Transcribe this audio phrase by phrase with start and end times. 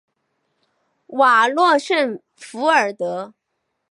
[1.09, 3.35] 瓦罗什弗尔德。